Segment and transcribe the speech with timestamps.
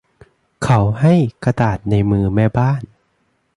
[0.63, 1.13] เขาให้
[1.43, 2.81] กระดาษในมือแม่บ้าน